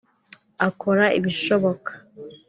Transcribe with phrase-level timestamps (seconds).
[0.67, 1.91] akora ibishoboka